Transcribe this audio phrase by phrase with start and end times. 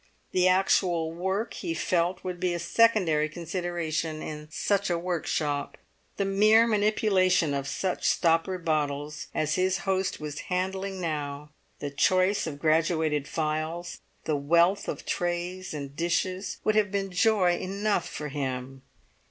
[0.31, 5.77] The actual work, he felt, would be a secondary consideration in such a workshop;
[6.17, 12.47] the mere manipulation of such stoppered bottles as his host was handling now, the choice
[12.47, 18.29] of graduated phials, the wealth of trays and dishes, would have been joy enough for
[18.29, 18.81] him.